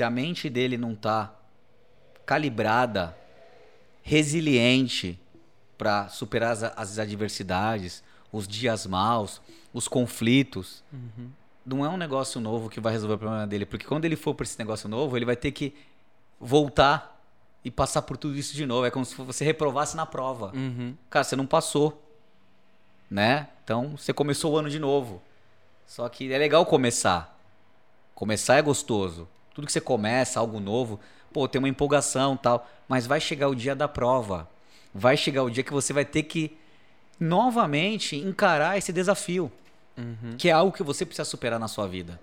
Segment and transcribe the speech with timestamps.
[0.00, 1.30] se a mente dele não tá
[2.24, 3.14] calibrada,
[4.02, 5.20] resiliente
[5.76, 8.02] para superar as, as, adversidades,
[8.32, 9.42] os dias maus,
[9.74, 11.28] os conflitos, uhum.
[11.66, 14.34] não é um negócio novo que vai resolver o problema dele, porque quando ele for
[14.34, 15.74] para esse negócio novo, ele vai ter que
[16.40, 17.22] voltar
[17.62, 18.86] e passar por tudo isso de novo.
[18.86, 20.50] É como se você reprovasse na prova.
[20.54, 20.96] Uhum.
[21.10, 22.02] Cara, você não passou,
[23.10, 23.48] né?
[23.62, 25.20] Então você começou o ano de novo.
[25.86, 27.38] Só que é legal começar.
[28.14, 29.28] Começar é gostoso.
[29.60, 30.98] Tudo que você começa, algo novo,
[31.34, 32.66] pô, tem uma empolgação tal.
[32.88, 34.48] Mas vai chegar o dia da prova.
[34.94, 36.56] Vai chegar o dia que você vai ter que
[37.18, 39.52] novamente encarar esse desafio.
[39.98, 40.34] Uhum.
[40.38, 42.18] Que é algo que você precisa superar na sua vida.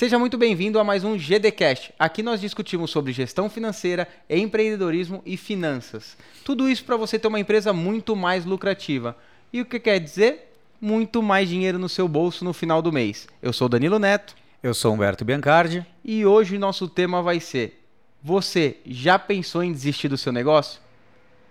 [0.00, 1.92] Seja muito bem-vindo a mais um GDcast.
[1.98, 6.16] Aqui nós discutimos sobre gestão financeira, empreendedorismo e finanças.
[6.42, 9.14] Tudo isso para você ter uma empresa muito mais lucrativa.
[9.52, 10.54] E o que quer dizer?
[10.80, 13.28] Muito mais dinheiro no seu bolso no final do mês.
[13.42, 14.34] Eu sou Danilo Neto.
[14.62, 15.86] Eu sou Humberto Biancardi.
[16.02, 17.84] E hoje nosso tema vai ser:
[18.22, 20.80] Você já pensou em desistir do seu negócio?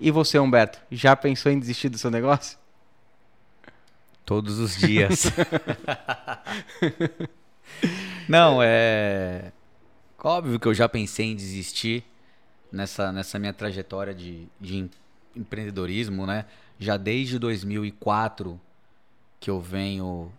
[0.02, 2.58] E você, Humberto, já pensou em desistir do seu negócio?
[4.26, 5.26] Todos os dias.
[8.30, 9.52] Não, é.
[10.24, 12.06] Óbvio que eu já pensei em desistir
[12.72, 14.88] nessa, nessa minha trajetória de, de
[15.36, 16.46] empreendedorismo, né?
[16.78, 18.62] Já desde 2004
[19.40, 20.32] que eu venho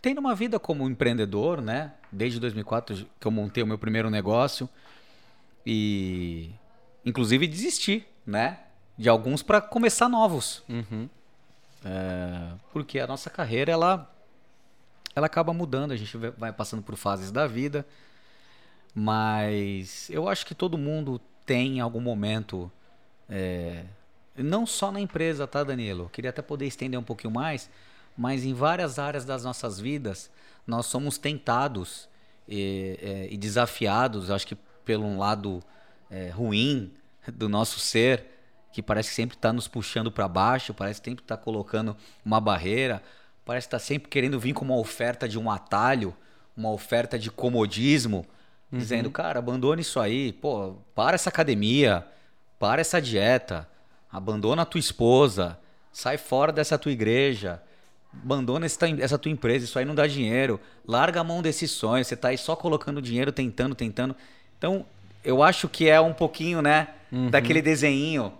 [0.00, 1.92] tendo uma vida como empreendedor, né?
[2.12, 4.68] Desde 2004 que eu montei o meu primeiro negócio
[5.66, 6.50] e
[7.04, 8.60] inclusive desisti, né?
[8.96, 10.62] De alguns para começar novos.
[10.68, 11.08] Uhum.
[11.84, 14.15] É, porque a nossa carreira ela
[15.14, 17.86] ela acaba mudando, a gente vai passando por fases da vida.
[18.94, 22.70] Mas eu acho que todo mundo tem em algum momento,
[23.28, 23.84] é,
[24.36, 26.08] não só na empresa, tá, Danilo?
[26.12, 27.68] Queria até poder estender um pouquinho mais,
[28.16, 30.30] mas em várias áreas das nossas vidas,
[30.66, 32.08] nós somos tentados
[32.48, 35.62] e, é, e desafiados, acho que pelo um lado
[36.10, 36.92] é, ruim
[37.28, 38.24] do nosso ser,
[38.72, 42.40] que parece que sempre está nos puxando para baixo, parece que sempre está colocando uma
[42.40, 43.02] barreira,
[43.46, 46.12] parece estar tá sempre querendo vir com uma oferta de um atalho,
[46.54, 48.26] uma oferta de comodismo,
[48.72, 48.78] uhum.
[48.78, 52.04] dizendo, cara, abandone isso aí, pô, para essa academia,
[52.58, 53.66] para essa dieta,
[54.10, 55.56] abandona a tua esposa,
[55.92, 57.62] sai fora dessa tua igreja,
[58.12, 62.04] abandona essa, essa tua empresa, isso aí não dá dinheiro, larga a mão desse sonho,
[62.04, 64.16] você tá aí só colocando dinheiro, tentando, tentando.
[64.58, 64.84] Então,
[65.22, 67.30] eu acho que é um pouquinho, né, uhum.
[67.30, 68.32] daquele desenho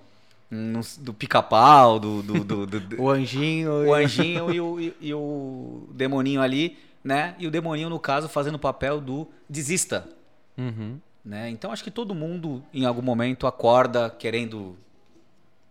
[0.98, 6.40] do pica-pau, do, do, do, o anjinho, o anjinho e o, e, e, o demoninho
[6.40, 7.34] ali, né?
[7.38, 10.08] E o demoninho no caso fazendo o papel do desista,
[10.56, 10.98] uhum.
[11.24, 11.50] né?
[11.50, 14.76] Então acho que todo mundo em algum momento acorda querendo,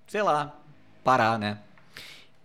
[0.08, 0.60] sei lá,
[1.04, 1.60] parar, né?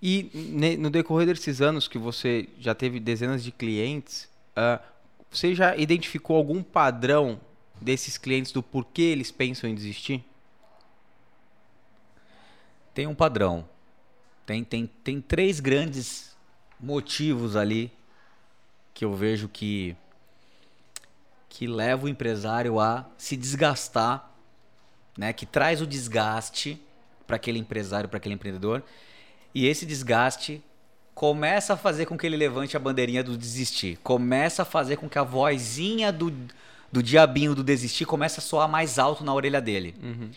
[0.03, 4.81] E no decorrer desses anos que você já teve dezenas de clientes, uh,
[5.31, 7.39] você já identificou algum padrão
[7.81, 10.25] desses clientes do porquê eles pensam em desistir?
[13.01, 13.67] Tem um padrão.
[14.45, 16.37] Tem, tem, tem três grandes
[16.79, 17.91] motivos ali
[18.93, 19.97] que eu vejo que
[21.49, 24.31] que leva o empresário a se desgastar,
[25.17, 25.33] né?
[25.33, 26.79] Que traz o desgaste
[27.27, 28.83] para aquele empresário, para aquele empreendedor.
[29.55, 30.63] E esse desgaste
[31.15, 33.99] começa a fazer com que ele levante a bandeirinha do desistir.
[34.03, 36.31] Começa a fazer com que a vozinha do,
[36.93, 39.95] do diabinho do desistir comece a soar mais alto na orelha dele.
[40.03, 40.31] Uhum.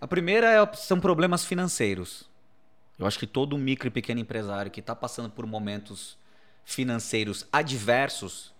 [0.00, 2.28] A primeira é, são problemas financeiros.
[2.98, 6.16] Eu acho que todo micro e pequeno empresário que está passando por momentos
[6.64, 8.52] financeiros adversos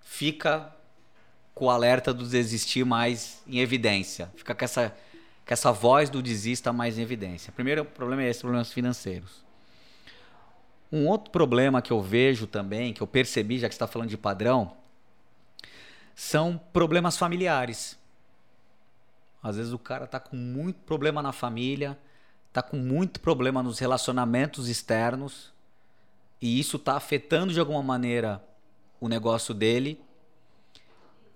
[0.00, 0.72] fica
[1.54, 4.30] com o alerta do desistir mais em evidência.
[4.36, 4.90] Fica com essa,
[5.44, 7.50] com essa voz do desista mais em evidência.
[7.50, 9.44] O primeiro problema é esse, problemas financeiros.
[10.92, 14.16] Um outro problema que eu vejo também, que eu percebi, já que está falando de
[14.16, 14.76] padrão,
[16.14, 17.98] são problemas familiares.
[19.46, 21.96] Às vezes o cara tá com muito problema na família,
[22.52, 25.52] tá com muito problema nos relacionamentos externos,
[26.42, 28.44] e isso tá afetando de alguma maneira
[29.00, 30.04] o negócio dele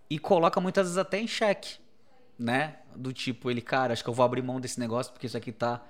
[0.09, 1.79] e coloca muitas vezes até em xeque,
[2.37, 2.79] né?
[2.97, 5.53] Do tipo, ele, cara, acho que eu vou abrir mão desse negócio porque isso aqui
[5.53, 5.81] tá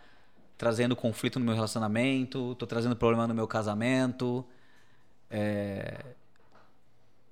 [0.59, 4.45] trazendo conflito no meu relacionamento, tô trazendo problema no meu casamento.
[5.31, 6.05] É...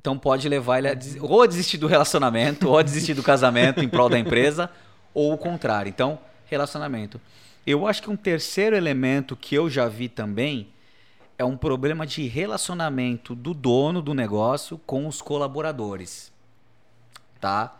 [0.01, 1.17] Então pode levar ele a des...
[1.21, 4.71] ou a desistir do relacionamento, ou a desistir do casamento em prol da empresa,
[5.13, 5.89] ou o contrário.
[5.89, 7.21] Então, relacionamento.
[7.67, 10.69] Eu acho que um terceiro elemento que eu já vi também
[11.37, 16.33] é um problema de relacionamento do dono do negócio com os colaboradores,
[17.41, 17.77] tá?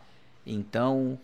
[0.47, 1.19] Então,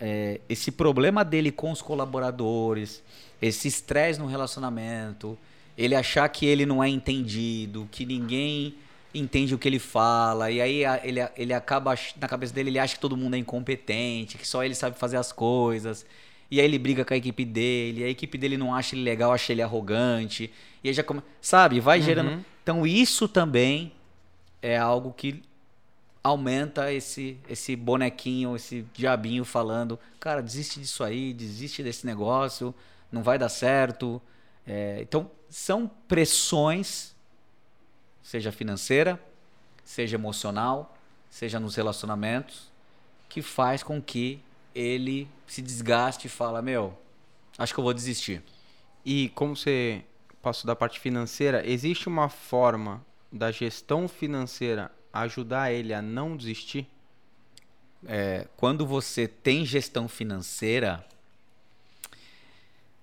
[0.00, 3.02] é, esse problema dele com os colaboradores,
[3.40, 5.38] esse estresse no relacionamento,
[5.76, 8.74] ele achar que ele não é entendido, que ninguém
[9.14, 12.94] entende o que ele fala, e aí ele, ele acaba, na cabeça dele, ele acha
[12.94, 16.06] que todo mundo é incompetente, que só ele sabe fazer as coisas.
[16.50, 19.32] E aí ele briga com a equipe dele, a equipe dele não acha ele legal,
[19.32, 20.50] acha ele arrogante.
[20.82, 21.22] E aí já come...
[21.40, 22.04] Sabe, vai uhum.
[22.04, 22.44] gerando.
[22.62, 23.92] Então isso também
[24.60, 25.42] é algo que
[26.22, 32.74] aumenta esse esse bonequinho, esse diabinho falando, cara, desiste disso aí, desiste desse negócio,
[33.10, 34.20] não vai dar certo.
[34.66, 37.14] É, então são pressões,
[38.30, 39.20] seja financeira,
[39.84, 40.96] seja emocional,
[41.28, 42.70] seja nos relacionamentos,
[43.28, 44.40] que faz com que
[44.72, 46.96] ele se desgaste e fala, meu,
[47.58, 48.40] acho que eu vou desistir.
[49.04, 50.04] E como você
[50.40, 56.86] passou da parte financeira, existe uma forma da gestão financeira ajudar ele a não desistir?
[58.06, 61.04] É, quando você tem gestão financeira,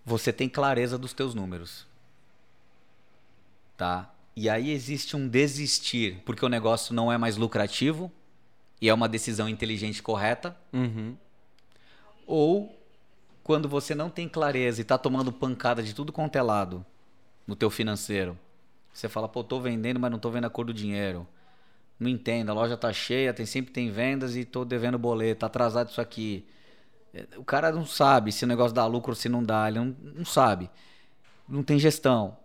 [0.06, 1.86] você tem clareza dos teus números.
[3.76, 4.10] Tá?
[4.38, 8.12] E aí existe um desistir, porque o negócio não é mais lucrativo
[8.80, 10.56] e é uma decisão inteligente correta.
[10.72, 11.18] Uhum
[12.28, 12.78] ou
[13.42, 16.86] quando você não tem clareza e está tomando pancada de tudo quanto é lado
[17.48, 18.38] no teu financeiro.
[18.94, 21.25] Você fala, pô, tô vendendo, mas não tô vendo a cor do dinheiro.
[21.98, 25.48] Não entendo, a loja tá cheia, tem sempre tem vendas e tô devendo boleto, tá
[25.48, 26.45] atrasado isso aqui.
[27.38, 29.95] O cara não sabe se o negócio dá lucro ou se não dá, ele não,
[30.16, 30.69] não sabe.
[31.48, 32.38] Não tem gestão.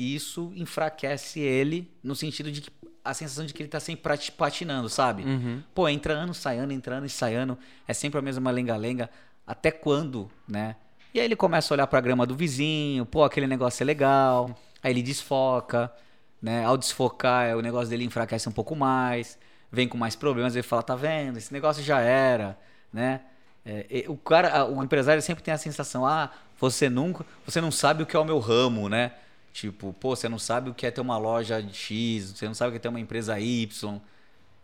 [0.00, 2.70] Isso enfraquece ele no sentido de que
[3.04, 4.02] a sensação de que ele tá sempre
[4.36, 5.24] patinando, sabe?
[5.24, 5.62] Uhum.
[5.74, 7.58] Pô, entra ano, sai ano, entra ano e sai ano.
[7.86, 9.10] É sempre a mesma lenga-lenga.
[9.46, 10.76] Até quando, né?
[11.12, 14.58] E aí ele começa a olhar pra grama do vizinho, pô, aquele negócio é legal.
[14.82, 15.92] Aí ele desfoca,
[16.40, 16.64] né?
[16.64, 19.38] Ao desfocar, o negócio dele enfraquece um pouco mais.
[19.70, 21.36] Vem com mais problemas, ele fala, tá vendo?
[21.36, 22.58] Esse negócio já era,
[22.90, 23.20] né?
[23.66, 28.02] É, o cara, o empresário sempre tem a sensação, ah, você nunca, você não sabe
[28.02, 29.12] o que é o meu ramo, né?
[29.52, 32.54] Tipo, pô, você não sabe o que é ter uma loja de X, você não
[32.54, 34.00] sabe o que é ter uma empresa Y.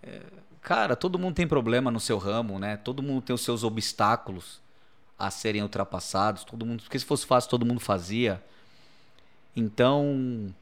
[0.02, 0.22] É,
[0.60, 2.76] cara, todo mundo tem problema no seu ramo, né?
[2.76, 4.60] Todo mundo tem os seus obstáculos
[5.18, 6.44] a serem ultrapassados.
[6.44, 8.42] Todo mundo, porque se fosse fácil, todo mundo fazia.
[9.54, 10.54] Então,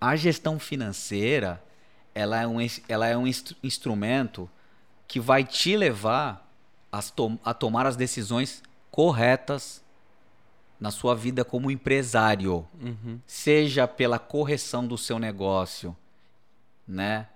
[0.00, 1.62] a gestão financeira,
[2.14, 2.58] ela é um,
[2.88, 4.48] ela é um instru instrumento
[5.08, 6.48] que vai te levar
[6.90, 9.81] a, to a tomar as decisões corretas
[10.82, 13.20] na sua vida como empresário, uhum.
[13.24, 15.96] seja pela correção do seu negócio,
[16.88, 17.28] né?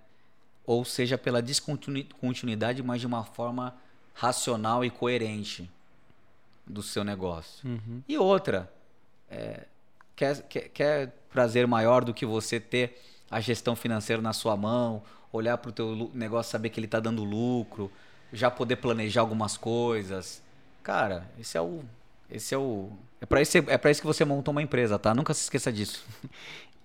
[0.67, 3.73] Ou seja pela descontinuidade, mas de uma forma
[4.13, 5.71] racional e coerente
[6.67, 7.69] do seu negócio.
[7.69, 8.03] Uhum.
[8.09, 8.69] E outra,
[9.31, 9.67] é,
[10.17, 13.01] quer, quer, quer prazer maior do que você ter
[13.31, 16.99] a gestão financeira na sua mão, olhar para o teu negócio, saber que ele está
[16.99, 17.93] dando lucro,
[18.33, 20.43] já poder planejar algumas coisas.
[20.83, 21.85] Cara, esse é o,
[22.29, 22.91] esse é o,
[23.21, 25.15] é para isso, é isso que você montou uma empresa, tá?
[25.15, 26.05] Nunca se esqueça disso.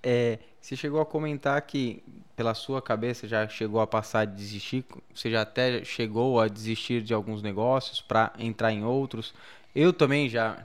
[0.04, 2.02] É, você chegou a comentar que
[2.36, 4.84] pela sua cabeça já chegou a passar de desistir,
[5.14, 9.32] você já até chegou a desistir de alguns negócios para entrar em outros.
[9.76, 10.58] Eu também já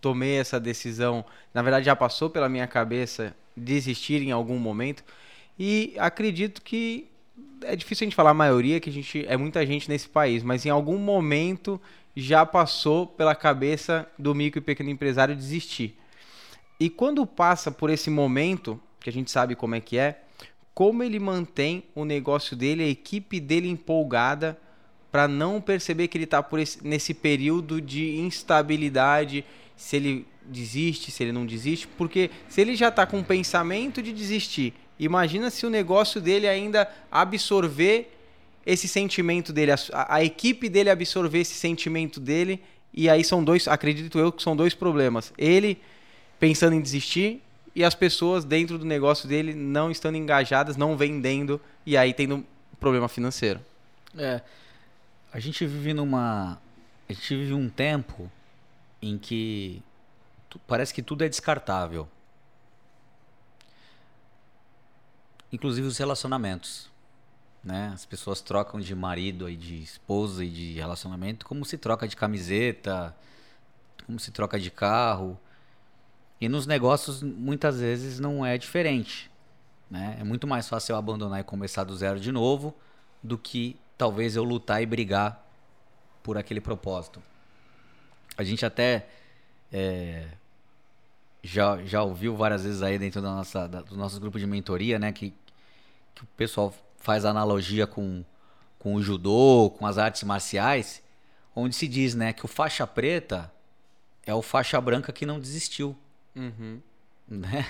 [0.00, 5.02] tomei essa decisão, na verdade já passou pela minha cabeça desistir em algum momento
[5.58, 7.08] e acredito que
[7.62, 10.42] é difícil a gente falar a maioria que a gente é muita gente nesse país,
[10.42, 11.80] mas em algum momento
[12.16, 15.96] já passou pela cabeça do micro e pequeno empresário desistir.
[16.78, 20.22] E quando passa por esse momento, que a gente sabe como é que é,
[20.74, 24.58] como ele mantém o negócio dele, a equipe dele empolgada
[25.10, 26.44] para não perceber que ele está
[26.82, 29.44] nesse período de instabilidade,
[29.76, 34.02] se ele desiste, se ele não desiste, porque se ele já está com o pensamento
[34.02, 38.19] de desistir, imagina se o negócio dele ainda absorver
[38.64, 42.62] esse sentimento dele, a, a, equipe dele absorver esse sentimento dele,
[42.92, 45.32] e aí são dois, acredito eu que são dois problemas.
[45.38, 45.80] Ele
[46.38, 47.42] pensando em desistir
[47.74, 52.36] e as pessoas dentro do negócio dele não estando engajadas, não vendendo, e aí tendo
[52.36, 52.44] um
[52.78, 53.60] problema financeiro.
[54.16, 54.40] É.
[55.32, 56.60] A gente vive numa.
[57.08, 58.30] A gente vive um tempo
[59.00, 59.82] em que
[60.66, 62.08] parece que tudo é descartável.
[65.52, 66.89] Inclusive os relacionamentos.
[67.62, 67.90] Né?
[67.92, 72.16] As pessoas trocam de marido e de esposa e de relacionamento como se troca de
[72.16, 73.14] camiseta,
[74.06, 75.38] como se troca de carro.
[76.40, 79.30] E nos negócios muitas vezes não é diferente.
[79.90, 80.16] Né?
[80.20, 82.74] É muito mais fácil eu abandonar e começar do zero de novo
[83.22, 85.46] do que talvez eu lutar e brigar
[86.22, 87.22] por aquele propósito.
[88.36, 89.06] A gente até
[89.70, 90.28] é,
[91.42, 94.98] já, já ouviu várias vezes aí dentro da nossa, da, do nosso grupo de mentoria,
[94.98, 95.12] né?
[95.12, 95.34] Que,
[96.14, 98.24] que o pessoal faz analogia com,
[98.78, 101.02] com o judô, com as artes marciais,
[101.56, 103.52] onde se diz, né, que o faixa preta
[104.24, 105.96] é o faixa branca que não desistiu.
[106.36, 106.80] Uhum.
[107.26, 107.66] Né?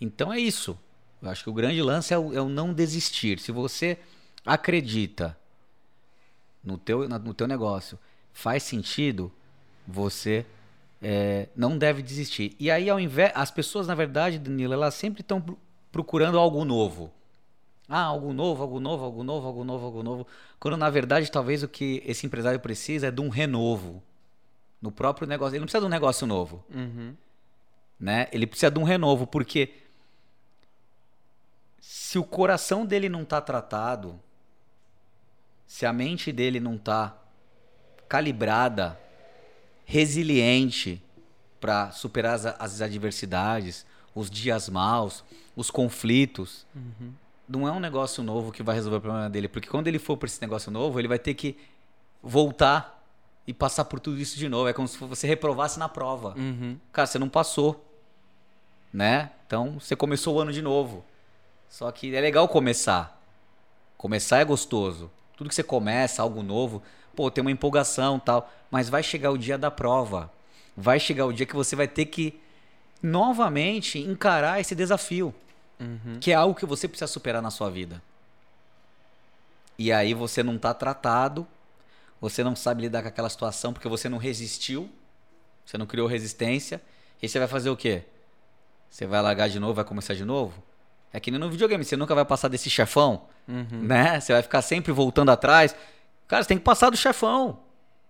[0.00, 0.78] Então é isso.
[1.22, 3.38] Eu acho que o grande lance é o, é o não desistir.
[3.38, 3.98] Se você
[4.44, 5.36] acredita
[6.62, 7.98] no teu, no teu negócio,
[8.32, 9.32] faz sentido,
[9.86, 10.44] você
[11.00, 12.56] é, não deve desistir.
[12.58, 13.32] E aí, ao invés.
[13.34, 15.44] As pessoas, na verdade, Danilo, elas sempre estão
[15.92, 17.12] procurando algo novo.
[17.88, 20.26] Ah, algo novo, algo novo, algo novo, algo novo, algo novo.
[20.58, 24.02] Quando na verdade, talvez o que esse empresário precisa é de um renovo
[24.80, 25.54] no próprio negócio.
[25.54, 26.64] Ele não precisa de um negócio novo.
[26.74, 27.14] Uhum.
[28.00, 28.28] Né?
[28.32, 29.74] Ele precisa de um renovo, porque
[31.80, 34.18] se o coração dele não está tratado,
[35.66, 37.16] se a mente dele não está
[38.08, 38.98] calibrada
[39.84, 41.02] resiliente
[41.60, 45.24] para superar as, as, adversidades, os dias maus,
[45.56, 46.66] os conflitos.
[46.74, 47.12] Uhum.
[47.48, 50.16] Não é um negócio novo que vai resolver o problema dele, porque quando ele for
[50.16, 51.56] para esse negócio novo, ele vai ter que
[52.22, 53.02] voltar
[53.46, 54.68] e passar por tudo isso de novo.
[54.68, 56.34] É como se você reprovasse na prova.
[56.36, 56.78] Uhum.
[56.92, 57.84] Cara, você não passou,
[58.92, 59.30] né?
[59.46, 61.04] Então você começou o ano de novo.
[61.68, 63.20] Só que é legal começar.
[63.98, 65.10] Começar é gostoso.
[65.36, 66.82] Tudo que você começa, algo novo,
[67.14, 68.50] pô, tem uma empolgação tal.
[68.70, 70.30] Mas vai chegar o dia da prova.
[70.76, 72.40] Vai chegar o dia que você vai ter que
[73.02, 75.34] novamente encarar esse desafio.
[75.80, 76.18] Uhum.
[76.20, 78.02] Que é algo que você precisa superar na sua vida.
[79.78, 81.46] E aí você não está tratado,
[82.20, 84.88] você não sabe lidar com aquela situação porque você não resistiu,
[85.64, 86.80] você não criou resistência.
[87.22, 88.02] E você vai fazer o quê?
[88.90, 90.62] Você vai largar de novo, vai começar de novo?
[91.12, 93.82] É que nem no videogame, você nunca vai passar desse chefão, uhum.
[93.82, 94.20] né?
[94.20, 95.74] Você vai ficar sempre voltando atrás.
[96.28, 97.58] Cara, você tem que passar do chefão.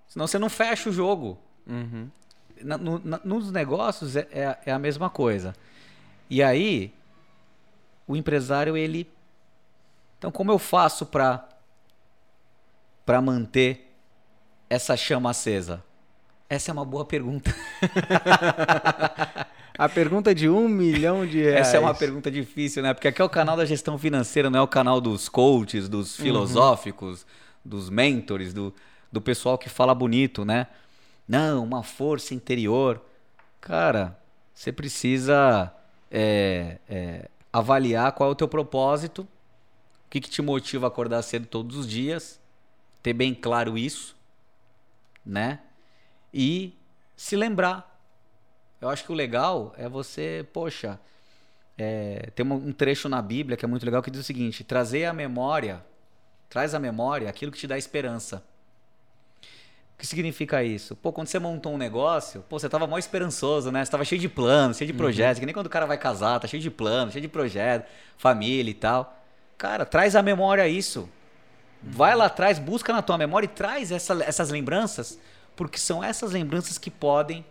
[0.08, 1.38] Senão você não fecha o jogo.
[1.66, 2.08] Uhum.
[2.62, 5.54] Na, no, na, nos negócios é, é, é, a mesma coisa.
[6.30, 6.94] E aí,
[8.06, 9.10] o empresário, ele.
[10.18, 11.48] Então, como eu faço para
[13.04, 13.92] para manter
[14.68, 15.82] essa chama acesa?
[16.48, 17.54] Essa é uma boa pergunta.
[19.76, 21.66] A pergunta de um milhão de reais.
[21.66, 22.94] Essa é uma pergunta difícil, né?
[22.94, 26.16] Porque aqui é o canal da gestão financeira, não é o canal dos coaches, dos
[26.16, 26.24] uhum.
[26.24, 27.26] filosóficos, uhum.
[27.64, 28.72] dos mentores, do,
[29.10, 30.68] do pessoal que fala bonito, né?
[31.26, 33.02] Não, uma força interior.
[33.60, 34.16] Cara,
[34.54, 35.72] você precisa
[36.08, 41.22] é, é, avaliar qual é o teu propósito, o que, que te motiva a acordar
[41.22, 42.40] cedo todos os dias,
[43.02, 44.16] ter bem claro isso,
[45.24, 45.60] né?
[46.32, 46.76] E
[47.16, 47.94] se lembrar
[48.84, 51.00] eu acho que o legal é você, poxa,
[51.78, 55.06] é, tem um trecho na Bíblia que é muito legal que diz o seguinte: trazer
[55.06, 55.82] a memória,
[56.50, 58.44] traz a memória aquilo que te dá esperança.
[59.94, 60.96] O que significa isso?
[60.96, 63.84] Pô, quando você montou um negócio, pô, você tava mó esperançoso, né?
[63.84, 64.98] Você tava cheio de planos, cheio de uhum.
[64.98, 65.40] projetos, uhum.
[65.40, 68.70] que nem quando o cara vai casar, tá cheio de planos, cheio de projetos, família
[68.70, 69.22] e tal.
[69.56, 71.08] Cara, traz a memória isso.
[71.80, 75.18] Vai lá atrás, busca na tua memória e traz essa, essas lembranças,
[75.54, 77.44] porque são essas lembranças que podem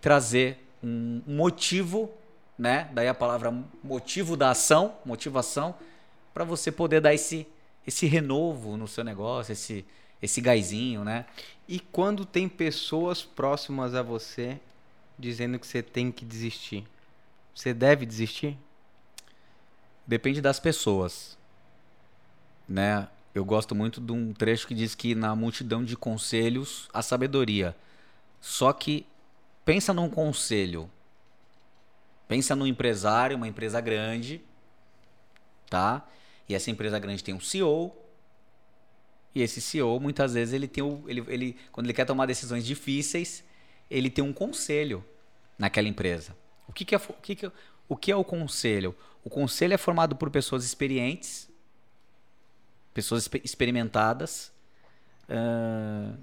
[0.00, 2.10] trazer um motivo,
[2.56, 2.88] né?
[2.92, 5.74] Daí a palavra motivo da ação, motivação,
[6.32, 7.46] para você poder dar esse,
[7.86, 9.84] esse renovo no seu negócio, esse,
[10.26, 11.24] esse gásinho, né?
[11.66, 14.60] E quando tem pessoas próximas a você
[15.18, 16.84] dizendo que você tem que desistir,
[17.54, 18.56] você deve desistir?
[20.06, 21.36] Depende das pessoas,
[22.68, 23.08] né?
[23.34, 27.76] Eu gosto muito de um trecho que diz que na multidão de conselhos a sabedoria.
[28.40, 29.06] Só que
[29.64, 30.88] pensa num conselho.
[32.28, 34.40] Pensa num empresário, uma empresa grande,
[35.68, 36.06] tá?
[36.48, 37.94] E essa empresa grande tem um CEO.
[39.36, 42.64] E esse CEO, muitas vezes, ele tem o, ele, ele, quando ele quer tomar decisões
[42.64, 43.44] difíceis,
[43.90, 45.04] ele tem um conselho
[45.58, 46.34] naquela empresa.
[46.66, 47.52] O que, que é, o, que, que,
[47.86, 48.96] o que é o conselho?
[49.22, 51.50] O conselho é formado por pessoas experientes,
[52.94, 54.50] pessoas experimentadas,
[55.28, 56.16] uh,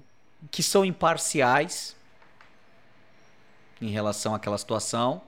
[0.50, 1.94] que são imparciais
[3.80, 5.22] em relação àquela situação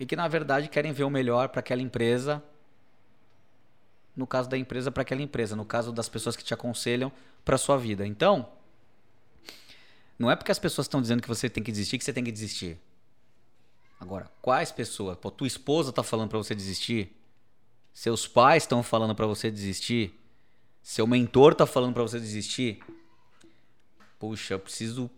[0.00, 2.42] e que na verdade querem ver o melhor para aquela empresa.
[4.16, 7.10] No caso da empresa, para aquela empresa, no caso das pessoas que te aconselham
[7.44, 8.06] para sua vida.
[8.06, 8.48] Então,
[10.18, 12.24] não é porque as pessoas estão dizendo que você tem que desistir que você tem
[12.24, 12.78] que desistir.
[13.98, 15.16] Agora, quais pessoas?
[15.16, 17.16] Pô, tua esposa está falando para você desistir?
[17.94, 20.18] Seus pais estão falando para você desistir?
[20.82, 22.82] Seu mentor está falando para você desistir?
[24.18, 25.10] Puxa, eu preciso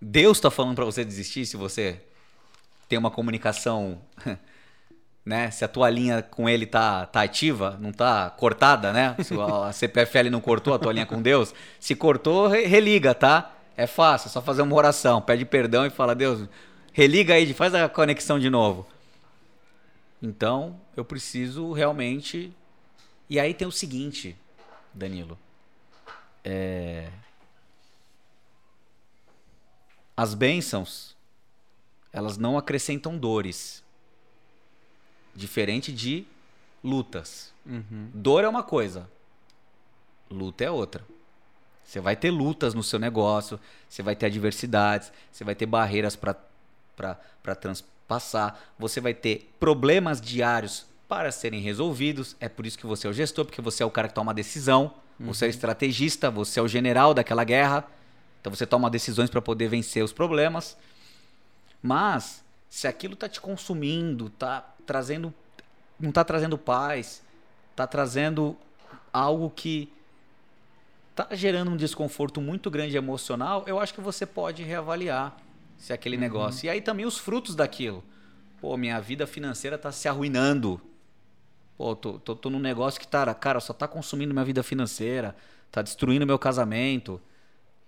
[0.00, 2.00] Deus está falando para você desistir se você
[2.88, 4.02] tem uma comunicação,
[5.24, 5.50] né?
[5.50, 9.16] Se a tua linha com ele tá, tá ativa, não tá cortada, né?
[9.22, 13.52] Se a CPFL não cortou a tua linha com Deus, se cortou, religa, tá?
[13.76, 16.48] É fácil, é só fazer uma oração, pede perdão e fala: Deus,
[16.94, 18.86] Religa aí, faz a conexão de novo.
[20.22, 22.52] Então, eu preciso realmente.
[23.28, 24.36] E aí tem o seguinte,
[24.94, 25.36] Danilo.
[26.44, 27.10] É...
[30.16, 31.16] As bênçãos,
[32.12, 33.82] elas não acrescentam dores.
[35.34, 36.26] Diferente de
[36.82, 37.52] lutas.
[37.66, 38.10] Uhum.
[38.12, 39.08] Dor é uma coisa,
[40.30, 41.04] luta é outra.
[41.84, 46.16] Você vai ter lutas no seu negócio, você vai ter adversidades, você vai ter barreiras
[46.16, 52.36] para transpassar, você vai ter problemas diários para serem resolvidos.
[52.40, 54.32] É por isso que você é o gestor, porque você é o cara que toma
[54.32, 55.26] a decisão, uhum.
[55.26, 57.86] você é o estrategista, você é o general daquela guerra.
[58.40, 60.76] Então você toma decisões para poder vencer os problemas.
[61.82, 65.32] Mas se aquilo está te consumindo, está trazendo,
[65.98, 67.22] não está trazendo paz,
[67.70, 68.56] está trazendo
[69.12, 69.92] algo que
[71.10, 75.36] está gerando um desconforto muito grande emocional, eu acho que você pode reavaliar
[75.78, 76.22] se aquele uhum.
[76.22, 76.66] negócio.
[76.66, 78.02] E aí também os frutos daquilo.
[78.60, 80.80] Pô, minha vida financeira está se arruinando.
[81.76, 85.34] Pô, tô, tô, tô num negócio que tá, cara, só está consumindo minha vida financeira,
[85.68, 87.20] está destruindo meu casamento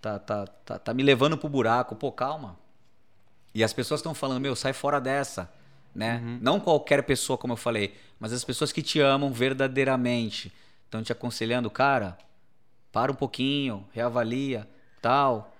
[0.06, 1.96] tá, tá, tá, tá me levando pro buraco.
[1.96, 2.56] Pô, calma.
[3.54, 5.50] E as pessoas estão falando, meu, sai fora dessa.
[5.96, 6.20] Né?
[6.22, 6.38] Uhum.
[6.42, 10.52] Não qualquer pessoa, como eu falei, mas as pessoas que te amam verdadeiramente
[10.84, 12.18] estão te aconselhando, cara,
[12.92, 14.68] para um pouquinho, reavalia,
[15.00, 15.56] tal.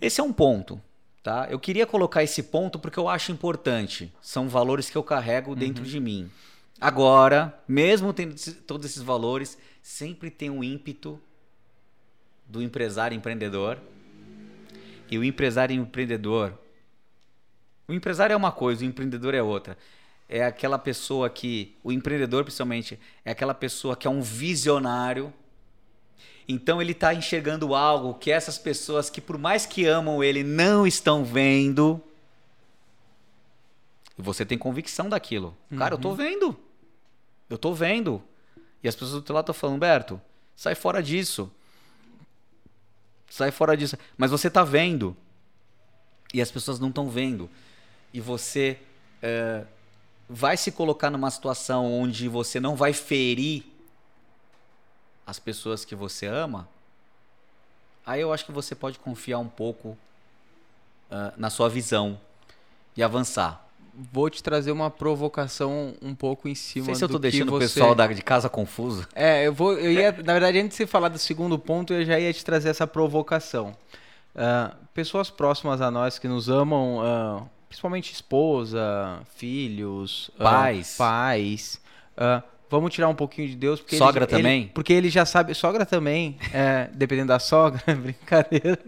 [0.00, 0.80] Esse é um ponto,
[1.22, 1.46] tá?
[1.50, 4.10] Eu queria colocar esse ponto porque eu acho importante.
[4.22, 5.90] São valores que eu carrego dentro uhum.
[5.90, 6.30] de mim.
[6.80, 8.34] Agora, mesmo tendo
[8.66, 11.20] todos esses valores, sempre tem um ímpeto
[12.46, 13.78] do empresário empreendedor.
[15.10, 16.58] E o empresário empreendedor.
[17.88, 19.76] O empresário é uma coisa, o empreendedor é outra.
[20.28, 21.74] É aquela pessoa que.
[21.82, 25.32] O empreendedor, principalmente, é aquela pessoa que é um visionário.
[26.46, 30.86] Então ele está enxergando algo que essas pessoas que, por mais que amam ele, não
[30.86, 32.00] estão vendo.
[34.18, 35.56] E você tem convicção daquilo.
[35.70, 35.78] Uhum.
[35.78, 36.14] Cara, eu tô uhum.
[36.14, 36.56] vendo.
[37.48, 38.22] Eu tô vendo.
[38.82, 40.20] E as pessoas do teu lado estão falando, Humberto,
[40.54, 41.50] sai fora disso.
[43.30, 43.96] Sai fora disso.
[44.16, 45.16] Mas você está vendo.
[46.32, 47.48] E as pessoas não estão vendo.
[48.12, 48.78] E você
[49.22, 49.64] é,
[50.28, 53.64] vai se colocar numa situação onde você não vai ferir
[55.26, 56.68] as pessoas que você ama.
[58.04, 59.88] Aí eu acho que você pode confiar um pouco
[61.10, 62.18] uh, na sua visão
[62.96, 63.68] e avançar
[64.12, 67.50] vou te trazer uma provocação um pouco em cima Não sei se eu tô deixando
[67.50, 67.56] você...
[67.56, 69.06] o pessoal da, de casa confuso.
[69.14, 72.04] É, eu vou, eu ia, na verdade, antes de você falar do segundo ponto, eu
[72.04, 73.76] já ia te trazer essa provocação.
[74.34, 80.98] Uh, pessoas próximas a nós que nos amam, uh, principalmente esposa, filhos, ah, pais, uh,
[80.98, 81.80] pais.
[82.70, 85.54] vamos tirar um pouquinho de Deus, porque sogra ele, também, ele, porque ele já sabe,
[85.54, 88.78] sogra também, é, dependendo da sogra, brincadeira.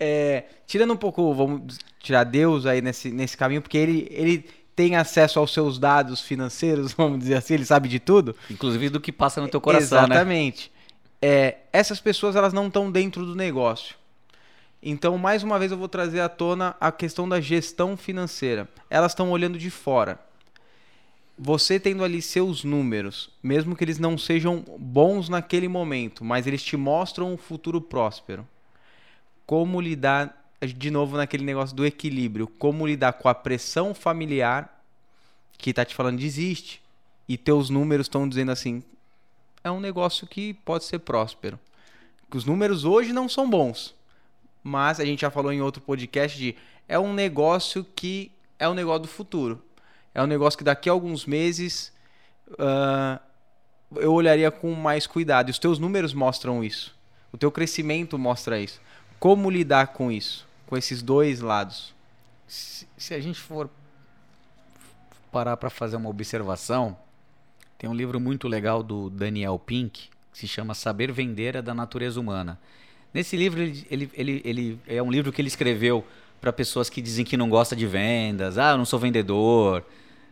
[0.00, 4.44] É, tirando um pouco, vamos tirar Deus aí nesse, nesse caminho, porque ele, ele
[4.76, 8.36] tem acesso aos seus dados financeiros, vamos dizer assim, ele sabe de tudo.
[8.50, 10.14] Inclusive do que passa no teu coração, né?
[10.14, 10.70] Exatamente.
[10.70, 10.78] Né?
[11.20, 13.96] É, essas pessoas elas não estão dentro do negócio.
[14.82, 18.68] Então, mais uma vez, eu vou trazer à tona a questão da gestão financeira.
[18.88, 20.20] Elas estão olhando de fora.
[21.36, 26.62] Você tendo ali seus números, mesmo que eles não sejam bons naquele momento, mas eles
[26.62, 28.46] te mostram um futuro próspero
[29.48, 34.84] como lidar, de novo, naquele negócio do equilíbrio, como lidar com a pressão familiar
[35.56, 36.82] que tá te falando desiste
[37.26, 38.82] e teus números estão dizendo assim,
[39.64, 41.58] é um negócio que pode ser próspero.
[42.30, 43.94] Os números hoje não são bons,
[44.62, 46.56] mas a gente já falou em outro podcast de
[46.88, 49.62] é um negócio que é um negócio do futuro.
[50.14, 51.92] É um negócio que daqui a alguns meses
[52.50, 53.20] uh,
[53.96, 55.48] eu olharia com mais cuidado.
[55.48, 56.96] E os teus números mostram isso.
[57.32, 58.80] O teu crescimento mostra isso.
[59.18, 60.46] Como lidar com isso?
[60.66, 61.94] Com esses dois lados?
[62.46, 63.70] Se, se a gente for
[65.30, 66.96] parar para fazer uma observação,
[67.76, 71.74] tem um livro muito legal do Daniel Pink que se chama Saber Vender é da
[71.74, 72.58] Natureza Humana.
[73.12, 76.04] Nesse livro, ele, ele, ele, ele é um livro que ele escreveu
[76.40, 78.58] para pessoas que dizem que não gosta de vendas.
[78.58, 79.84] Ah, eu não sou vendedor.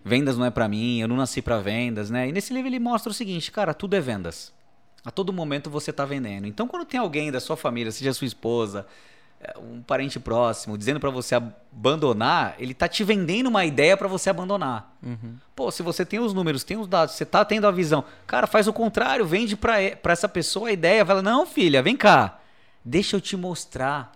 [0.05, 2.29] Vendas não é para mim, eu não nasci para vendas, né?
[2.29, 4.53] E nesse livro ele mostra o seguinte, cara, tudo é vendas.
[5.05, 6.47] A todo momento você está vendendo.
[6.47, 8.87] Então, quando tem alguém da sua família, seja sua esposa,
[9.41, 14.09] é, um parente próximo, dizendo para você abandonar, ele tá te vendendo uma ideia para
[14.09, 14.97] você abandonar.
[15.03, 15.37] Uhum.
[15.55, 18.47] Pô, se você tem os números, tem os dados, você tá tendo a visão, cara,
[18.47, 22.41] faz o contrário, vende para essa pessoa a ideia, fala: "Não, filha, vem cá.
[22.89, 24.13] Deixa eu te mostrar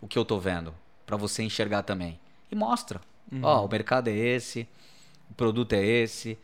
[0.00, 0.74] o que eu tô vendo,
[1.06, 2.18] para você enxergar também".
[2.50, 3.00] E mostra.
[3.30, 3.40] Uhum.
[3.44, 4.66] Ó, o mercado é esse,
[5.30, 6.36] o produto é esse,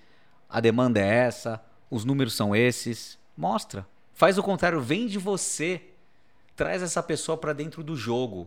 [0.48, 1.60] a demanda é essa,
[1.90, 3.18] os números são esses.
[3.36, 3.84] Mostra.
[4.14, 5.82] Faz o contrário, vem de você.
[6.54, 8.46] Traz essa pessoa para dentro do jogo.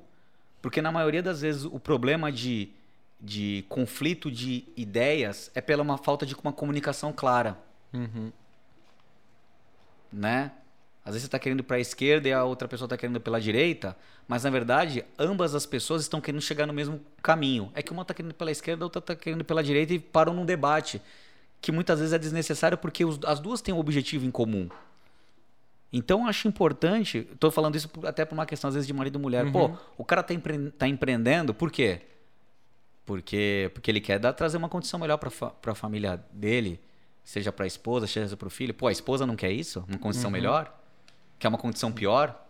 [0.61, 2.69] Porque na maioria das vezes o problema de,
[3.19, 7.57] de conflito de ideias é pela uma falta de uma comunicação clara,
[7.93, 8.31] Uhum.
[10.11, 10.51] né?
[11.05, 13.39] Às vezes você está querendo para a esquerda e a outra pessoa está querendo pela
[13.41, 13.95] direita,
[14.27, 17.71] mas na verdade ambas as pessoas estão querendo chegar no mesmo caminho.
[17.75, 20.33] É que uma está querendo pela esquerda, a outra está querendo pela direita e param
[20.33, 21.01] num debate
[21.61, 24.69] que muitas vezes é desnecessário porque os- as duas têm um objetivo em comum.
[25.91, 29.19] Então eu acho importante, estou falando isso até por uma questão às vezes de marido
[29.19, 29.45] e mulher.
[29.51, 32.01] Pô, o cara está empre tá empreendendo, por quê?
[33.05, 36.79] Porque, porque ele quer dar, trazer uma condição melhor para fa a família dele,
[37.23, 38.73] seja para a esposa, seja para o filho.
[38.73, 39.83] Pô, a esposa não quer isso?
[39.87, 40.73] Uma condição melhor?
[41.43, 42.41] Quer uma condição pior?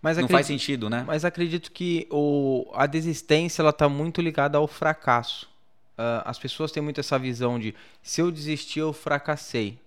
[0.00, 1.04] Mas não acredito- faz sentido, né?
[1.06, 5.46] Mas acredito que o, a desistência ela está muito ligada ao fracasso.
[5.98, 9.78] Ah, as pessoas têm muito essa visão de se eu desistir, eu fracassei.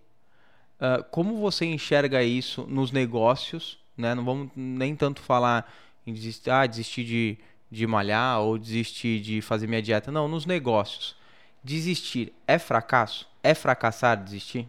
[0.79, 3.79] Ah, como você enxerga isso nos negócios?
[3.97, 4.13] Né?
[4.13, 5.67] Não vamos nem tanto falar
[6.05, 7.37] em desistir, ah, desistir de,
[7.71, 10.11] de malhar ou desistir de fazer minha dieta.
[10.11, 11.15] Não, nos negócios.
[11.63, 13.27] Desistir é fracasso?
[13.41, 14.67] É fracassar desistir?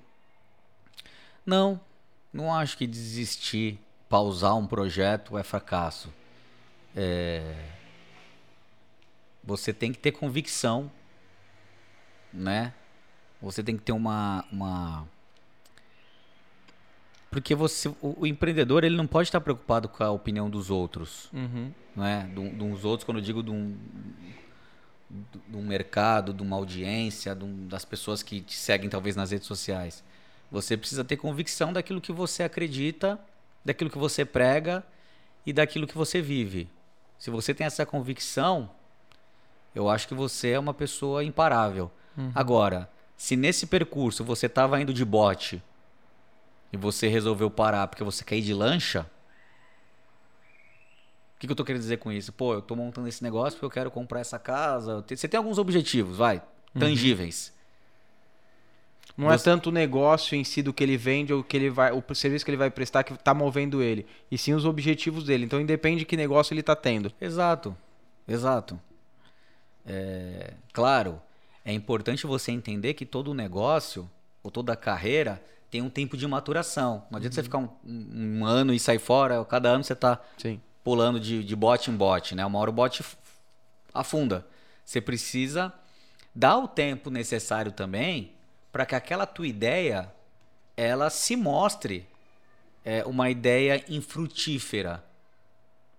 [1.44, 1.78] Não,
[2.32, 6.12] não acho que desistir, pausar um projeto é fracasso.
[6.96, 7.54] É,
[9.44, 10.90] Você tem que ter convicção,
[12.32, 12.72] né?
[13.40, 15.06] Você tem que ter uma, uma...
[17.30, 21.30] porque você, o, o empreendedor ele não pode estar preocupado com a opinião dos outros,
[21.32, 21.72] Uhum.
[22.04, 22.24] é?
[22.26, 23.76] De uns outros, quando eu digo de um,
[25.48, 29.30] de um mercado, de uma audiência, de um- das pessoas que te seguem talvez nas
[29.30, 30.02] redes sociais.
[30.50, 33.18] Você precisa ter convicção daquilo que você acredita,
[33.64, 34.84] daquilo que você prega
[35.44, 36.68] e daquilo que você vive.
[37.18, 38.70] Se você tem essa convicção,
[39.74, 41.90] eu acho que você é uma pessoa imparável.
[42.34, 45.62] Agora, se nesse percurso você estava indo de bote
[46.72, 49.08] e você resolveu parar porque você quer ir de lancha,
[51.36, 52.32] o que, que eu tô querendo dizer com isso?
[52.32, 55.04] Pô, eu tô montando esse negócio porque eu quero comprar essa casa.
[55.08, 56.42] Você tem alguns objetivos, vai,
[56.78, 57.52] tangíveis.
[59.18, 61.68] Não é Você- tanto o negócio em si do que ele vende ou que ele
[61.68, 65.24] vai, o serviço que ele vai prestar que está movendo ele, e sim os objetivos
[65.24, 65.44] dele.
[65.44, 67.12] Então independe de que negócio ele está tendo.
[67.20, 67.76] Exato,
[68.28, 68.78] exato.
[69.84, 71.20] É, claro,
[71.64, 74.08] é importante você entender que todo negócio
[74.42, 77.04] ou toda carreira tem um tempo de maturação.
[77.10, 80.20] Não adianta você ficar um, um- ano e sair fora, cada ano você está
[80.84, 82.46] pulando de, de bote em bote, né?
[82.46, 83.16] Uma hora o bote f-
[83.92, 84.46] afunda.
[84.84, 85.72] Você precisa
[86.34, 88.32] dar o tempo necessário também
[88.72, 90.10] para que aquela tua ideia
[90.76, 92.06] ela se mostre
[92.84, 95.02] é, uma ideia infrutífera.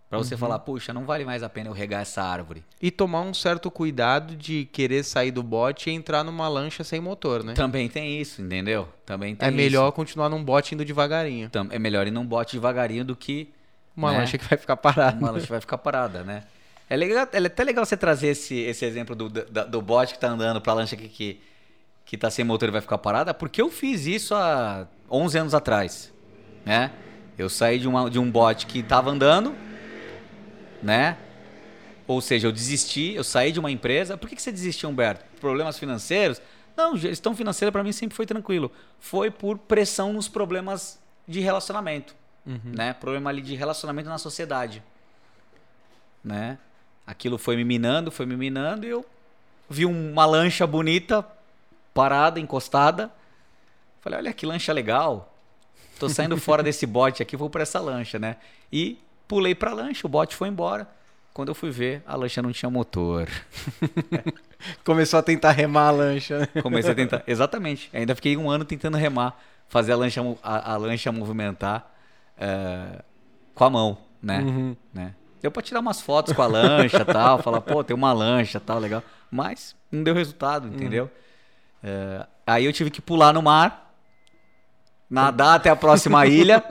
[0.10, 2.64] Para você falar, puxa, não vale mais a pena eu regar essa árvore.
[2.82, 7.00] E tomar um certo cuidado de querer sair do bote e entrar numa lancha sem
[7.00, 7.54] motor, né?
[7.54, 8.90] Também tem isso, entendeu?
[9.06, 9.56] Também tem É isso.
[9.58, 11.52] melhor continuar num bote indo devagarinho.
[11.70, 13.50] É melhor ir num bote devagarinho do que
[13.96, 14.18] Uma né?
[14.20, 15.16] lancha que vai ficar parada.
[15.20, 16.44] uma lancha vai ficar parada, né?
[16.90, 20.20] É, legal, é até legal você trazer esse, esse exemplo do, do, do bote que
[20.20, 21.40] tá andando pra lancha que, que,
[22.10, 25.54] que tá sem motor e vai ficar parada, porque eu fiz isso há 11 anos
[25.54, 26.12] atrás,
[26.66, 26.92] né?
[27.38, 29.56] Eu saí de, uma, de um bote que tava andando,
[30.82, 31.18] né?
[32.08, 34.18] Ou seja, eu desisti, eu saí de uma empresa.
[34.18, 35.24] Por que, que você desistiu, Humberto?
[35.40, 36.42] Problemas financeiros?
[36.76, 38.72] Não, gestão financeira para mim sempre foi tranquilo.
[39.00, 42.16] Foi por pressão nos problemas de relacionamento,
[42.74, 42.92] né?
[42.94, 44.82] Problema ali de relacionamento na sociedade,
[46.24, 46.58] né?
[47.06, 49.06] Aquilo foi me minando, foi me minando e eu
[49.70, 51.24] vi uma lancha bonita
[51.94, 53.12] parada, encostada.
[54.02, 55.36] Falei, olha que lancha legal.
[56.00, 58.38] Tô saindo fora desse bote aqui, vou para essa lancha, né?
[58.72, 58.98] E
[59.28, 60.88] pulei pra lancha, o bote foi embora.
[61.34, 63.30] Quando eu fui ver, a lancha não tinha motor.
[64.84, 66.50] Começou a tentar remar a lancha.
[66.62, 67.24] Comecei a tentar.
[67.28, 67.90] Exatamente.
[67.94, 71.90] Ainda fiquei um ano tentando remar, fazer a lancha, a, a lancha movimentar
[72.38, 73.02] eh,
[73.54, 74.40] com a mão, né?
[74.40, 74.76] Uhum.
[74.94, 75.14] né?
[75.42, 78.80] Deu pra tirar umas fotos com a lancha tal, falar, pô, tem uma lancha tal,
[78.80, 79.04] legal.
[79.32, 81.10] Mas não deu resultado, entendeu?
[81.84, 83.94] Eh, aí eu tive que pular no mar,
[85.10, 86.64] nadar até a próxima ilha,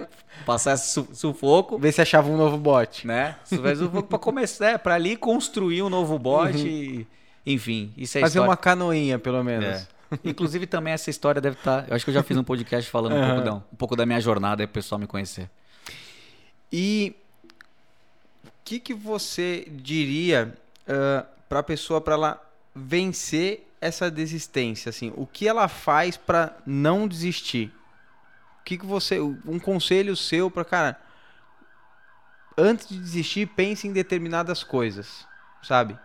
[0.46, 3.06] passar esse su- sufoco, Ver se achava um novo bote.
[3.06, 3.36] né?
[3.44, 6.66] Sufoco pra começar, é, pra ali construir um novo bote.
[6.66, 7.06] e-
[7.46, 8.50] enfim, isso é Fazer história.
[8.50, 9.64] uma canoinha, pelo menos.
[9.66, 9.86] É.
[10.24, 11.86] Inclusive também essa história deve estar.
[11.88, 14.06] Eu acho que eu já fiz um podcast falando um, pouco da, um pouco da
[14.06, 15.50] minha jornada aí pro pessoal me conhecer.
[16.72, 17.14] E
[18.44, 20.54] o que, que você diria
[21.48, 22.42] para a pessoa para ela
[22.74, 24.90] vencer essa desistência?
[24.90, 27.72] Assim, o que ela faz para não desistir?
[28.60, 31.00] O que, que você, um conselho seu para cara,
[32.56, 35.26] antes de desistir, pense em determinadas coisas,
[35.62, 35.98] sabe?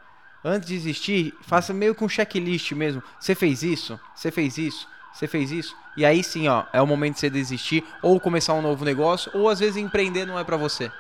[0.46, 3.02] Antes de desistir, faça meio que um checklist mesmo.
[3.20, 4.00] Você fez isso?
[4.16, 4.88] Você fez isso?
[5.14, 5.76] Você fez isso?
[5.96, 9.32] E aí sim, ó, é o momento de você desistir ou começar um novo negócio,
[9.34, 10.92] ou às vezes empreender não é para você.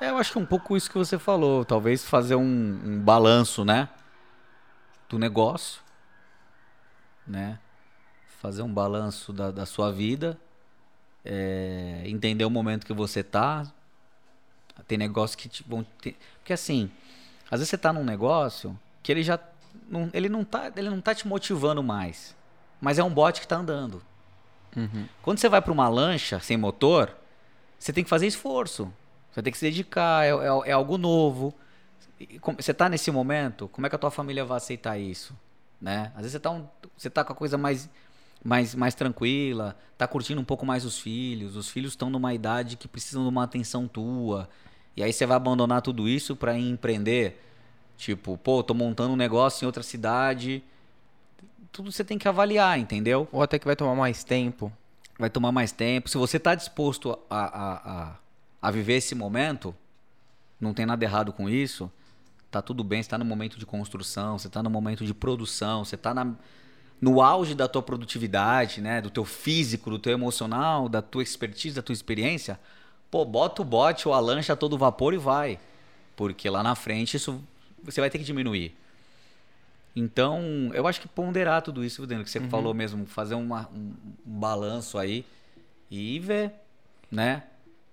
[0.00, 1.64] É, eu acho que é um pouco isso que você falou.
[1.64, 3.88] Talvez fazer um, um balanço, né?
[5.08, 5.80] Do negócio,
[7.26, 7.58] né?
[8.40, 10.38] Fazer um balanço da, da sua vida,
[11.24, 13.66] é, entender o momento que você tá.
[14.86, 16.16] Tem negócios que te vão ter...
[16.38, 16.90] Porque assim,
[17.50, 19.38] às vezes você tá num negócio que ele já
[19.88, 22.36] não, ele não tá, ele não tá te motivando mais,
[22.80, 24.02] mas é um bote que tá andando.
[24.76, 25.08] Uhum.
[25.22, 27.16] Quando você vai para uma lancha sem motor,
[27.78, 28.92] você tem que fazer esforço.
[29.30, 31.54] Você tem que se dedicar, é, é, é algo novo.
[32.56, 35.34] Você tá nesse momento, como é que a tua família vai aceitar isso?
[35.80, 36.10] Né?
[36.14, 37.88] Às vezes você tá, um, você tá com a coisa mais,
[38.44, 42.76] mais, mais tranquila, tá curtindo um pouco mais os filhos, os filhos estão numa idade
[42.76, 44.48] que precisam de uma atenção tua.
[44.96, 47.40] E aí você vai abandonar tudo isso para empreender.
[47.96, 50.62] Tipo, pô, tô montando um negócio em outra cidade.
[51.70, 53.28] Tudo você tem que avaliar, entendeu?
[53.30, 54.72] Ou até que vai tomar mais tempo.
[55.16, 56.08] vai tomar mais tempo.
[56.08, 58.16] Se você está disposto a, a, a,
[58.62, 59.72] a viver esse momento,
[60.60, 61.90] não tem nada errado com isso.
[62.50, 65.84] Tá tudo bem, você está no momento de construção, você está no momento de produção,
[65.84, 66.14] você está
[67.00, 69.00] no auge da tua produtividade, né?
[69.02, 72.58] Do teu físico, do teu emocional, da tua expertise, da tua experiência.
[73.10, 75.58] Pô, bota o bote ou a lancha a todo vapor e vai.
[76.16, 77.40] Porque lá na frente isso
[77.82, 78.74] você vai ter que diminuir.
[79.94, 83.92] Então, eu acho que ponderar tudo isso, Daniel, que você falou mesmo, fazer uma- um,
[84.26, 85.24] um balanço aí
[85.90, 86.52] e ver,
[87.10, 87.44] né?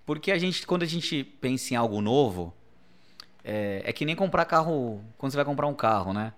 [0.04, 2.54] Porque a gente, quando a gente pensa em algo novo,
[3.48, 6.32] é, é que nem comprar carro, quando você vai comprar um carro, né?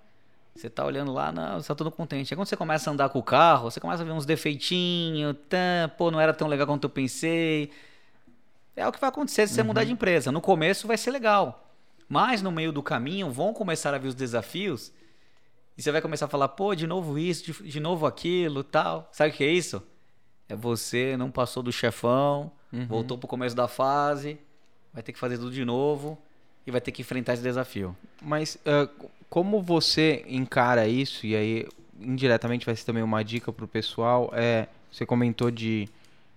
[0.55, 2.35] Você tá olhando lá, não, você tá todo contente.
[2.35, 5.35] Aí quando você começa a andar com o carro, você começa a ver uns defeitinhos,
[5.49, 7.71] tá, pô, não era tão legal quanto eu pensei.
[8.77, 10.31] É o que vai acontecer se você mudar de empresa.
[10.31, 11.73] No começo vai ser legal.
[12.09, 14.93] Mas no meio do caminho vão começar a vir os desafios
[15.79, 19.09] e você vai começar a falar, pô, de novo isso, de, de novo aquilo, tal.
[19.13, 19.83] Sabe o que é isso?
[20.47, 22.53] É você não passou do chefão,
[22.87, 24.39] voltou pro começo da fase,
[24.93, 26.19] vai ter que fazer tudo de novo
[26.69, 27.97] e vai ter que enfrentar esse desafio.
[28.21, 28.87] Mas ah,
[29.31, 31.67] como você encara isso, e aí
[31.99, 35.89] indiretamente vai ser também uma dica pro pessoal, é, você comentou de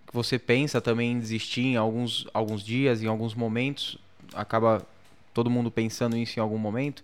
[0.08, 3.98] que você pensa também em desistir em alguns, alguns dias, em alguns momentos,
[4.34, 4.82] acaba
[5.34, 7.04] todo mundo pensando nisso em algum momento.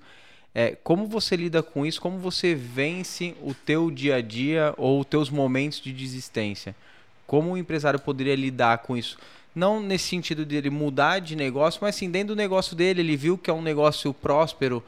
[0.56, 2.02] É, como você lida com isso?
[2.02, 6.74] Como você vence o teu dia a dia ou os teus momentos de desistência?
[7.28, 9.18] Como o empresário poderia lidar com isso?
[9.58, 13.18] Não nesse sentido de ele mudar de negócio, mas sim dentro do negócio dele, ele
[13.18, 14.84] viu que é um negócio próspero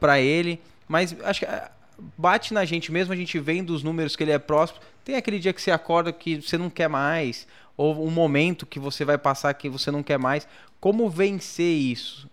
[0.00, 1.70] para ele, mas acho que ah,
[2.18, 4.84] bate na gente mesmo, a gente vendo os números que ele é próspero.
[5.04, 7.46] Tem aquele dia que você acorda que você não quer mais,
[7.76, 10.48] ou um momento que você vai passar que você não quer mais.
[10.80, 12.28] Como vencer isso?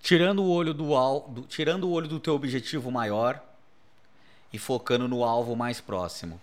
[0.00, 3.42] Tirando o olho do, al- do tirando o olho do teu objetivo maior
[4.52, 6.40] e focando no alvo mais próximo.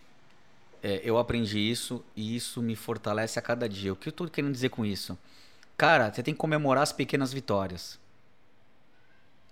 [0.88, 3.92] É, eu aprendi isso e isso me fortalece a cada dia.
[3.92, 5.18] O que eu tô querendo dizer com isso?
[5.76, 8.00] Cara, você tem que comemorar as pequenas vitórias.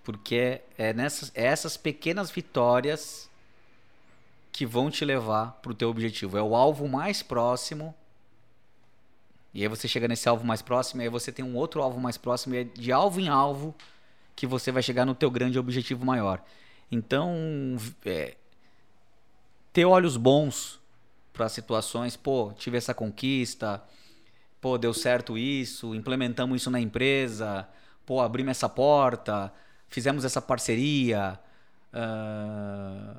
[0.04, 3.28] Porque é, nessas é essas pequenas vitórias
[4.52, 6.38] que vão te levar pro teu objetivo.
[6.38, 7.92] É o alvo mais próximo.
[9.52, 11.98] E aí você chega nesse alvo mais próximo, e aí você tem um outro alvo
[11.98, 13.74] mais próximo, e é de alvo em alvo
[14.36, 16.40] que você vai chegar no teu grande objetivo maior.
[16.92, 18.36] Então, é,
[19.72, 20.83] ter olhos bons
[21.34, 23.82] para situações, pô, tive essa conquista,
[24.60, 27.68] pô, deu certo isso, implementamos isso na empresa,
[28.06, 29.52] pô, abrimos essa porta,
[29.88, 31.38] fizemos essa parceria,
[31.92, 33.16] ah,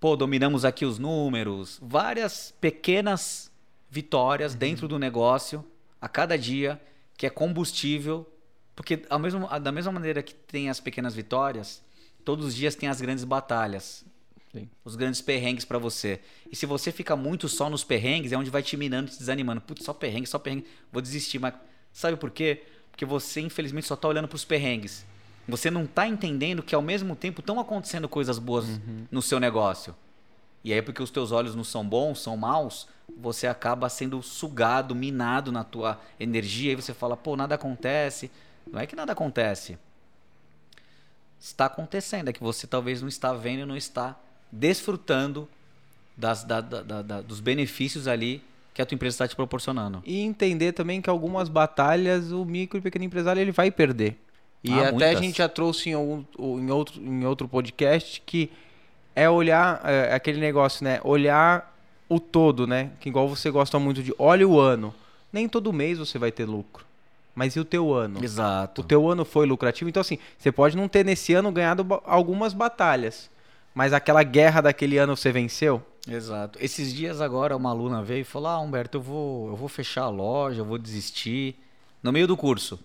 [0.00, 3.52] pô, dominamos aqui os números, várias pequenas
[3.90, 5.64] vitórias dentro do negócio
[6.00, 6.80] a cada dia,
[7.18, 8.26] que é combustível,
[8.74, 11.82] porque ao mesmo, da mesma maneira que tem as pequenas vitórias,
[12.24, 14.06] todos os dias tem as grandes batalhas,
[14.60, 14.68] Sim.
[14.84, 16.20] os grandes perrengues pra você.
[16.50, 19.60] E se você fica muito só nos perrengues, é onde vai te minando, te desanimando.
[19.60, 21.38] Putz, só perrengue, só perrengue, vou desistir.
[21.38, 21.54] Mas
[21.92, 22.62] sabe por quê?
[22.90, 25.04] Porque você, infelizmente, só tá olhando pros perrengues.
[25.48, 28.66] Você não tá entendendo que ao mesmo tempo estão acontecendo coisas boas
[29.10, 29.94] no seu negócio.
[30.64, 34.94] E aí, porque os teus olhos não são bons, são maus, você acaba sendo sugado,
[34.94, 36.72] minado na tua energia.
[36.72, 38.30] E você fala, pô, nada acontece.
[38.66, 39.78] Não é que nada acontece.
[41.38, 44.18] Está acontecendo, é que você talvez não está vendo e não está
[44.50, 45.48] desfrutando
[46.16, 48.42] das, da- da- da- dos benefícios ali
[48.74, 50.02] que a tua empresa está te proporcionando.
[50.04, 54.16] E entender também que algumas batalhas o micro e pequeno empresário ele vai perder.
[54.62, 55.18] E Ah, até a muitas.
[55.20, 58.50] gente já trouxe em, algum, em, outro, em outro podcast que
[59.14, 61.00] é olhar é, aquele negócio, né?
[61.04, 61.74] Olhar
[62.08, 62.90] o todo, né?
[63.00, 64.94] Que igual você gosta muito de olha o ano.
[65.32, 66.84] Nem todo mês você vai ter lucro.
[67.34, 68.22] Mas e o teu ano?
[68.24, 68.80] Exato.
[68.80, 69.88] O teu ano foi lucrativo.
[69.90, 73.30] Então, assim, você pode não ter nesse ano ganhado algumas batalhas.
[73.76, 75.84] Mas aquela guerra daquele ano você venceu?
[76.08, 76.58] Exato.
[76.62, 80.04] Esses dias agora uma aluna veio e falou: Ah, Humberto, eu vou, eu vou fechar
[80.04, 81.54] a loja, eu vou desistir.
[82.02, 82.80] No meio do curso.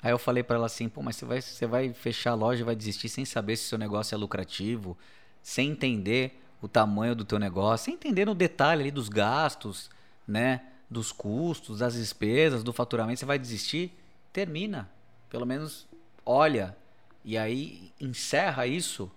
[0.00, 2.60] Aí eu falei para ela assim, pô, mas você vai, você vai fechar a loja
[2.60, 4.96] e vai desistir sem saber se seu negócio é lucrativo,
[5.42, 9.90] sem entender o tamanho do teu negócio, sem entender no detalhe ali dos gastos,
[10.26, 10.60] né?
[10.88, 13.92] Dos custos, das despesas, do faturamento, você vai desistir?
[14.32, 14.88] Termina.
[15.28, 15.88] Pelo menos
[16.24, 16.76] olha.
[17.24, 19.10] E aí encerra isso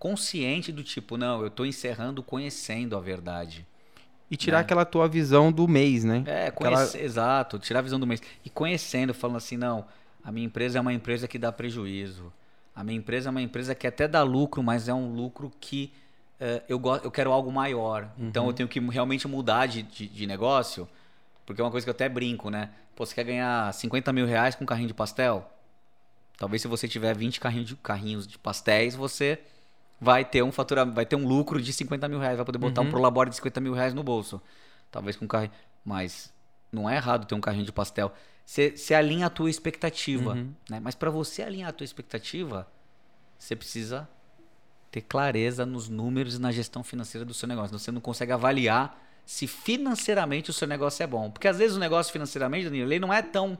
[0.00, 3.66] consciente do tipo, não, eu estou encerrando conhecendo a verdade.
[4.30, 4.62] E tirar né?
[4.62, 6.24] aquela tua visão do mês, né?
[6.26, 7.04] É, conhece, aquela...
[7.04, 8.22] exato, tirar a visão do mês.
[8.42, 9.84] E conhecendo, falando assim, não,
[10.24, 12.32] a minha empresa é uma empresa que dá prejuízo.
[12.74, 15.92] A minha empresa é uma empresa que até dá lucro, mas é um lucro que
[16.40, 18.04] uh, eu, eu quero algo maior.
[18.16, 18.28] Uhum.
[18.28, 20.88] Então eu tenho que realmente mudar de, de, de, negócio,
[21.44, 22.70] porque é uma coisa que eu até brinco, né?
[22.96, 25.46] Pô, você quer ganhar 50 mil reais com um carrinho de pastel?
[26.38, 29.38] Talvez se você tiver 20 carrinhos de, carrinhos de pastéis, você
[30.00, 32.80] vai ter um fatura, vai ter um lucro de 50 mil reais, vai poder botar
[32.80, 32.88] uhum.
[32.88, 34.40] um prolabore de 50 mil reais no bolso.
[34.90, 35.52] Talvez com um carrinho.
[35.84, 36.32] Mas
[36.72, 38.12] não é errado ter um carrinho de pastel.
[38.44, 40.32] Você, você alinha a tua expectativa.
[40.32, 40.52] Uhum.
[40.68, 40.80] Né?
[40.80, 42.66] Mas para você alinhar a tua expectativa,
[43.38, 44.08] você precisa
[44.90, 47.78] ter clareza nos números e na gestão financeira do seu negócio.
[47.78, 51.30] Você não consegue avaliar se financeiramente o seu negócio é bom.
[51.30, 53.56] Porque às vezes o negócio financeiramente, Danilo, ele não é tão,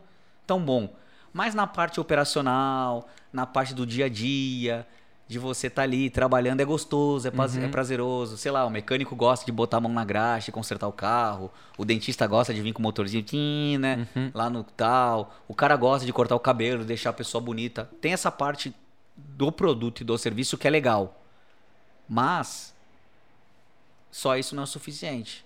[0.47, 0.97] tão bom.
[1.33, 4.87] Mas na parte operacional, na parte do dia a dia,
[5.31, 7.65] de você estar tá ali trabalhando é gostoso, é, uhum.
[7.65, 8.37] é, prazeroso.
[8.37, 11.53] Sei lá, o mecânico gosta de botar a mão na graxa e consertar o carro.
[11.79, 14.09] O dentista gosta de vir com o motorzinho, né?
[14.17, 14.33] Uhum.
[14.35, 15.33] Lá no tal.
[15.47, 17.89] O cara gosta de cortar o cabelo, deixar a pessoa bonita.
[18.01, 18.75] Tem essa parte
[19.17, 21.23] do produto e do serviço que é legal.
[22.09, 22.75] Mas
[24.11, 25.45] só isso não é suficiente.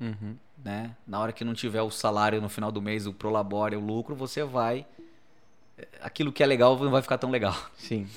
[0.00, 0.36] Uhum.
[0.64, 0.94] Né?
[1.04, 4.14] Na hora que não tiver o salário no final do mês, o prolabore, o lucro,
[4.14, 4.86] você vai.
[6.00, 7.56] Aquilo que é legal não vai ficar tão legal.
[7.76, 8.08] Sim.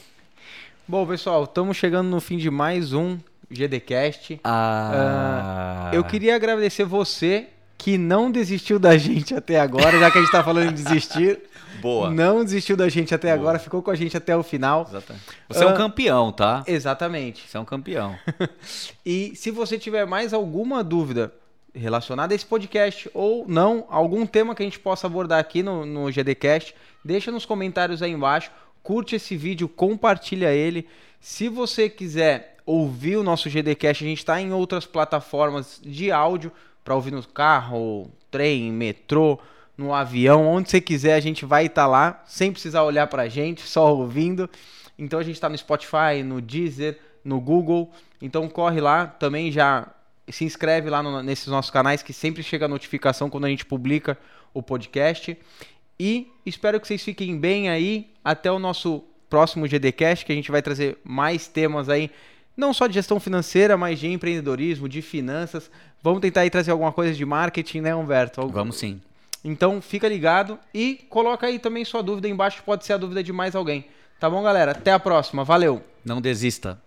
[0.90, 3.18] Bom, pessoal, estamos chegando no fim de mais um
[3.52, 4.40] GDcast.
[4.42, 5.92] Ah.
[5.92, 10.22] Uh, eu queria agradecer você que não desistiu da gente até agora, já que a
[10.22, 11.42] gente está falando de desistir.
[11.82, 12.10] Boa.
[12.10, 13.38] Não desistiu da gente até Boa.
[13.38, 14.86] agora, ficou com a gente até o final.
[14.88, 15.26] Exatamente.
[15.50, 16.64] Você uh, é um ah, campeão, tá?
[16.66, 17.46] Exatamente.
[17.46, 18.18] Você é um campeão.
[19.06, 21.34] e se você tiver mais alguma dúvida
[21.76, 25.86] relacionada a esse podcast ou não, algum tema que a gente possa abordar aqui no,
[25.86, 26.74] no GDcast,
[27.04, 28.50] deixa nos comentários aí embaixo
[28.88, 30.88] curte esse vídeo, compartilha ele.
[31.20, 36.54] Se você quiser ouvir o nosso GDcast, a gente está em outras plataformas de áudio
[36.86, 39.38] para ouvir no carro, trem, metrô,
[39.78, 43.24] no avião, onde você quiser, a gente vai estar tá lá, sem precisar olhar para
[43.24, 44.50] a gente, só ouvindo.
[44.98, 47.92] Então a gente está no Spotify, no Deezer, no Google.
[48.22, 49.86] Então corre lá, também já
[50.30, 53.66] se inscreve lá no, nesses nossos canais que sempre chega a notificação quando a gente
[53.66, 54.18] publica
[54.54, 55.38] o podcast.
[56.00, 58.10] E espero que vocês fiquem bem aí.
[58.24, 62.10] Até o nosso próximo GDcast, que a gente vai trazer mais temas aí,
[62.56, 65.70] não só de gestão financeira, mas de empreendedorismo, de finanças.
[66.02, 68.48] Vamos tentar aí trazer alguma coisa de marketing, né, Humberto?
[68.48, 69.02] Vamos sim.
[69.44, 73.32] Então fica ligado e coloca aí também sua dúvida embaixo, pode ser a dúvida de
[73.32, 73.86] mais alguém.
[74.20, 74.72] Tá bom, galera?
[74.72, 75.44] Até a próxima.
[75.44, 75.84] Valeu.
[76.04, 76.82] Não desista.